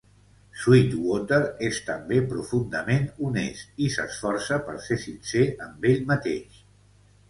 [0.61, 6.63] Sweetwater és també profundament honest i s'esforça per ser sincer amb ell mateix.